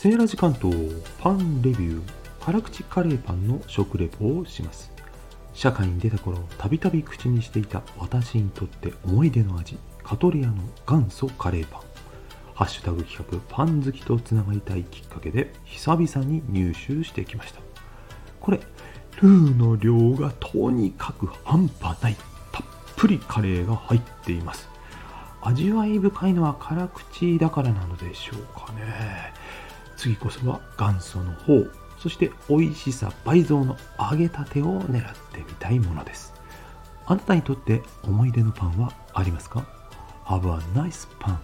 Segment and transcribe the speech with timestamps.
[0.00, 0.72] セーラジ関東
[1.18, 2.02] パンレビュー
[2.44, 4.92] 辛口カレーパンの食レポをします。
[5.54, 11.82] 社会に出た頃たびたび口にしていた私にとって思い出の味カトリアの元祖カレーパン。
[12.54, 17.58] ハッシュタグ企画パン好きとつながりたいきっかけで久々に入手してきました。
[18.38, 18.60] これ
[19.20, 22.16] ルーの量がとにかく半端ない
[22.52, 22.62] たっ
[22.94, 24.68] ぷりカレーが入っています。
[25.40, 29.32] 味わい深いのは辛口だからなのでしょうかね。
[29.98, 31.66] 次こそは元祖の方
[31.98, 36.32] そして美味しさ倍増の揚げたてを狙ってみたいものです。
[37.06, 39.66] あなたにとって思い出のパンはありますか
[40.24, 41.36] ？Have a nice pan